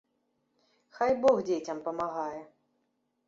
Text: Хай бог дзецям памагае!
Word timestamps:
Хай 0.99 1.11
бог 1.27 1.37
дзецям 1.51 1.83
памагае! 1.87 2.41